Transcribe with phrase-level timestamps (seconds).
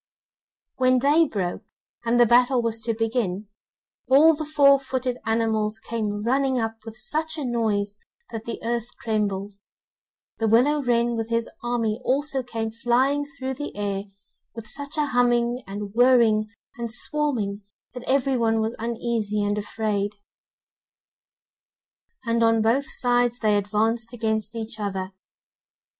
[0.77, 1.63] When day broke,
[2.05, 3.49] and the battle was to begin,
[4.07, 7.97] all the four footed animals came running up with such a noise
[8.31, 9.53] that the earth trembled.
[10.39, 14.05] The willow wren with his army also came flying through the air
[14.55, 16.47] with such a humming, and whirring,
[16.79, 17.61] and swarming
[17.93, 20.15] that every one was uneasy and afraid,
[22.25, 25.11] and on both sides they advanced against each other.